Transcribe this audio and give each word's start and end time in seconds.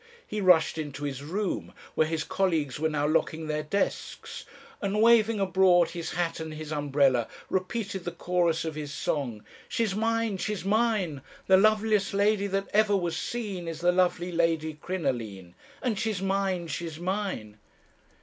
He 0.25 0.41
rushed 0.41 0.79
into 0.79 1.03
his 1.03 1.21
room, 1.21 1.73
where 1.93 2.07
his 2.07 2.23
colleagues 2.23 2.79
were 2.79 2.89
now 2.89 3.05
locking 3.07 3.45
their 3.45 3.61
desks, 3.61 4.45
and 4.81 4.99
waving 4.99 5.39
abroad 5.39 5.91
his 5.91 6.13
hat 6.13 6.39
and 6.39 6.55
his 6.55 6.71
umbrella, 6.73 7.27
repeated 7.51 8.03
the 8.03 8.11
chorus 8.11 8.65
of 8.65 8.73
his 8.73 8.91
song. 8.91 9.43
'She's 9.69 9.93
mine, 9.93 10.37
she's 10.37 10.65
mine 10.65 11.21
The 11.45 11.55
loveliest 11.57 12.15
lady 12.15 12.47
that 12.47 12.67
ever 12.73 12.97
was 12.97 13.15
seen 13.15 13.67
Is 13.67 13.81
the 13.81 13.91
lovely 13.91 14.31
Lady 14.31 14.73
Crinoline; 14.73 15.53
and 15.83 15.99
she's 15.99 16.19
mine, 16.19 16.65
she's 16.65 16.99
mine!' 16.99 17.59